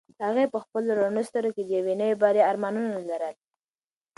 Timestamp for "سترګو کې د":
1.29-1.69